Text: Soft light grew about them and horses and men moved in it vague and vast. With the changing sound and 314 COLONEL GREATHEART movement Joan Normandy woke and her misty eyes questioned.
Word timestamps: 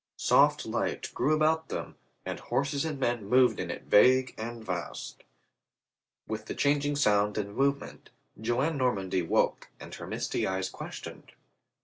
Soft 0.17 0.65
light 0.65 1.13
grew 1.13 1.35
about 1.35 1.67
them 1.69 1.95
and 2.25 2.39
horses 2.39 2.85
and 2.85 2.99
men 2.99 3.23
moved 3.23 3.59
in 3.59 3.69
it 3.69 3.83
vague 3.83 4.33
and 4.35 4.63
vast. 4.65 5.23
With 6.27 6.47
the 6.47 6.55
changing 6.55 6.95
sound 6.95 7.37
and 7.37 7.49
314 7.49 7.53
COLONEL 7.53 7.73
GREATHEART 7.77 8.09
movement 8.43 8.71
Joan 8.71 8.77
Normandy 8.79 9.21
woke 9.21 9.69
and 9.79 9.93
her 9.93 10.07
misty 10.07 10.47
eyes 10.47 10.69
questioned. 10.71 11.33